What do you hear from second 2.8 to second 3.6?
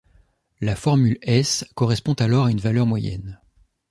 moyenne.